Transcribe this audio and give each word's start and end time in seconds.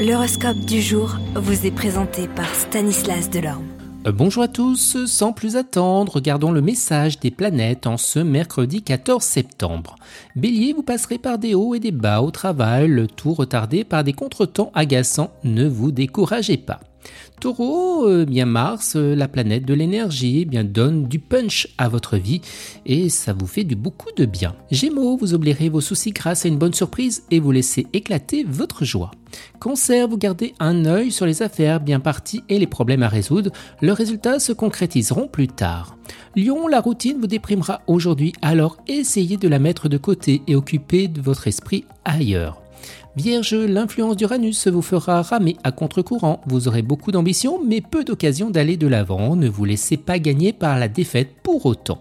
L'horoscope 0.00 0.60
du 0.60 0.80
jour 0.80 1.18
vous 1.34 1.66
est 1.66 1.70
présenté 1.70 2.26
par 2.26 2.48
Stanislas 2.54 3.28
Delorme. 3.28 3.66
Euh, 4.06 4.12
bonjour 4.12 4.44
à 4.44 4.48
tous, 4.48 5.04
sans 5.04 5.34
plus 5.34 5.56
attendre, 5.56 6.14
regardons 6.14 6.52
le 6.52 6.62
message 6.62 7.20
des 7.20 7.30
planètes 7.30 7.86
en 7.86 7.98
ce 7.98 8.18
mercredi 8.18 8.82
14 8.82 9.22
septembre. 9.22 9.96
Bélier, 10.36 10.72
vous 10.72 10.82
passerez 10.82 11.18
par 11.18 11.36
des 11.36 11.54
hauts 11.54 11.74
et 11.74 11.80
des 11.80 11.92
bas 11.92 12.22
au 12.22 12.30
travail, 12.30 13.06
tout 13.14 13.34
retardé 13.34 13.84
par 13.84 14.02
des 14.02 14.14
contretemps 14.14 14.70
agaçants, 14.72 15.34
ne 15.44 15.68
vous 15.68 15.92
découragez 15.92 16.56
pas. 16.56 16.80
Taureau, 17.40 18.06
euh, 18.06 18.26
bien 18.26 18.44
Mars, 18.44 18.96
euh, 18.96 19.14
la 19.14 19.26
planète 19.26 19.64
de 19.64 19.72
l'énergie, 19.72 20.40
eh 20.42 20.44
bien 20.44 20.62
donne 20.62 21.06
du 21.06 21.18
punch 21.18 21.68
à 21.78 21.88
votre 21.88 22.18
vie 22.18 22.42
et 22.84 23.08
ça 23.08 23.32
vous 23.32 23.46
fait 23.46 23.64
du 23.64 23.76
beaucoup 23.76 24.12
de 24.16 24.26
bien. 24.26 24.54
Gémeaux, 24.70 25.16
vous 25.16 25.32
oublierez 25.32 25.70
vos 25.70 25.80
soucis 25.80 26.10
grâce 26.10 26.44
à 26.44 26.48
une 26.48 26.58
bonne 26.58 26.74
surprise 26.74 27.24
et 27.30 27.40
vous 27.40 27.52
laissez 27.52 27.86
éclater 27.94 28.44
votre 28.46 28.84
joie. 28.84 29.10
Cancer, 29.58 30.06
vous 30.06 30.18
gardez 30.18 30.54
un 30.58 30.84
œil 30.84 31.10
sur 31.10 31.24
les 31.24 31.42
affaires 31.42 31.80
bien 31.80 32.00
parties 32.00 32.42
et 32.48 32.58
les 32.58 32.66
problèmes 32.66 33.02
à 33.02 33.08
résoudre. 33.08 33.52
Leurs 33.80 33.96
résultats 33.96 34.38
se 34.38 34.52
concrétiseront 34.52 35.28
plus 35.28 35.48
tard. 35.48 35.96
Lion, 36.36 36.66
la 36.68 36.80
routine 36.80 37.18
vous 37.20 37.26
déprimera 37.26 37.80
aujourd'hui, 37.86 38.32
alors 38.42 38.76
essayez 38.86 39.38
de 39.38 39.48
la 39.48 39.58
mettre 39.58 39.88
de 39.88 39.96
côté 39.96 40.42
et 40.46 40.56
occupez 40.56 41.08
votre 41.22 41.46
esprit 41.46 41.84
ailleurs. 42.04 42.60
Vierge, 43.16 43.54
l'influence 43.54 44.16
d'Uranus 44.16 44.68
vous 44.68 44.82
fera 44.82 45.22
ramer 45.22 45.56
à 45.64 45.72
contre-courant. 45.72 46.40
Vous 46.46 46.68
aurez 46.68 46.82
beaucoup 46.82 47.10
d'ambition, 47.10 47.60
mais 47.64 47.80
peu 47.80 48.04
d'occasion 48.04 48.50
d'aller 48.50 48.76
de 48.76 48.86
l'avant. 48.86 49.34
Ne 49.34 49.48
vous 49.48 49.64
laissez 49.64 49.96
pas 49.96 50.20
gagner 50.20 50.52
par 50.52 50.78
la 50.78 50.86
défaite 50.86 51.30
pour 51.42 51.66
autant. 51.66 51.98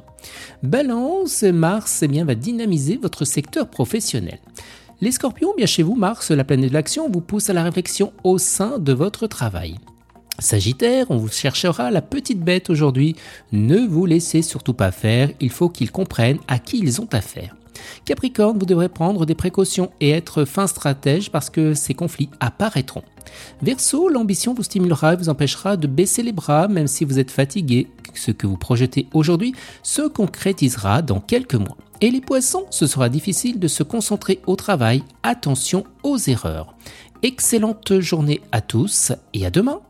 Balance, 0.62 1.44
Mars 1.44 2.04
eh 2.04 2.08
bien, 2.08 2.26
va 2.26 2.36
dynamiser 2.36 2.98
votre 2.98 3.26
secteur 3.26 3.70
professionnel. 3.70 4.40
Les 5.02 5.12
scorpions, 5.12 5.54
bien 5.58 5.66
chez 5.66 5.82
vous, 5.82 5.96
Mars, 5.96 6.30
la 6.30 6.44
planète 6.44 6.70
de 6.70 6.74
l'action, 6.76 7.10
vous 7.10 7.22
pousse 7.22 7.50
à 7.50 7.54
la 7.54 7.64
réflexion 7.64 8.14
au 8.24 8.38
sein 8.38 8.78
de 8.78 8.94
votre 8.94 9.26
travail. 9.26 9.78
Sagittaire, 10.38 11.08
on 11.10 11.18
vous 11.18 11.30
cherchera 11.30 11.90
la 11.90 12.02
petite 12.02 12.42
bête 12.42 12.70
aujourd'hui. 12.70 13.16
Ne 13.52 13.80
vous 13.80 14.06
laissez 14.06 14.42
surtout 14.42 14.74
pas 14.74 14.92
faire, 14.92 15.32
il 15.40 15.50
faut 15.50 15.70
qu'ils 15.70 15.92
comprennent 15.92 16.40
à 16.48 16.60
qui 16.60 16.80
ils 16.80 17.02
ont 17.02 17.10
affaire. 17.12 17.56
Capricorne, 18.06 18.58
vous 18.58 18.66
devrez 18.66 18.90
prendre 18.90 19.26
des 19.26 19.36
précautions 19.36 19.92
et 20.00 20.12
être 20.12 20.46
fin 20.46 20.68
stratège 20.68 21.32
parce 21.32 21.50
que 21.50 21.74
ces 21.74 21.94
conflits 21.94 22.30
apparaîtront. 22.40 23.04
Verseau, 23.62 24.10
l'ambition 24.10 24.54
vous 24.54 24.64
stimulera 24.64 25.14
et 25.14 25.18
vous 25.18 25.30
empêchera 25.30 25.78
de 25.78 25.88
baisser 25.88 26.24
les 26.24 26.32
bras 26.32 26.68
même 26.68 26.88
si 26.88 27.06
vous 27.06 27.20
êtes 27.20 27.32
fatigué. 27.32 27.88
Ce 28.16 28.32
que 28.32 28.48
vous 28.48 28.58
projetez 28.58 29.08
aujourd'hui 29.14 29.54
se 29.84 30.02
concrétisera 30.02 31.02
dans 31.02 31.20
quelques 31.20 31.56
mois. 31.56 31.78
Et 32.02 32.12
les 32.12 32.22
poissons, 32.22 32.66
ce 32.70 32.88
sera 32.88 33.10
difficile 33.10 33.60
de 33.60 33.68
se 33.68 33.84
concentrer 33.84 34.40
au 34.48 34.56
travail. 34.56 35.04
Attention 35.22 35.84
aux 36.04 36.18
erreurs. 36.18 36.74
Excellente 37.24 38.00
journée 38.00 38.42
à 38.52 38.62
tous 38.62 39.12
et 39.34 39.46
à 39.46 39.52
demain. 39.52 39.82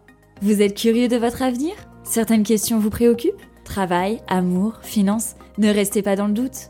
Vous 0.41 0.61
êtes 0.61 0.75
curieux 0.75 1.07
de 1.07 1.17
votre 1.17 1.43
avenir? 1.43 1.73
Certaines 2.03 2.43
questions 2.43 2.79
vous 2.79 2.89
préoccupent? 2.89 3.41
Travail, 3.63 4.21
amour, 4.27 4.79
finances? 4.81 5.35
Ne 5.59 5.69
restez 5.69 6.01
pas 6.01 6.15
dans 6.15 6.27
le 6.27 6.33
doute. 6.33 6.69